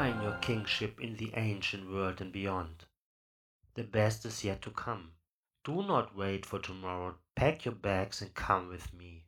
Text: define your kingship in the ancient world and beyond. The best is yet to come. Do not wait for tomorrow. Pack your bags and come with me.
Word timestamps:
define 0.00 0.22
your 0.22 0.38
kingship 0.38 0.98
in 0.98 1.14
the 1.16 1.30
ancient 1.36 1.90
world 1.90 2.22
and 2.22 2.32
beyond. 2.32 2.86
The 3.74 3.82
best 3.82 4.24
is 4.24 4.42
yet 4.42 4.62
to 4.62 4.70
come. 4.70 5.12
Do 5.62 5.82
not 5.82 6.16
wait 6.16 6.46
for 6.46 6.58
tomorrow. 6.58 7.16
Pack 7.36 7.66
your 7.66 7.74
bags 7.74 8.22
and 8.22 8.32
come 8.32 8.68
with 8.68 8.94
me. 8.94 9.26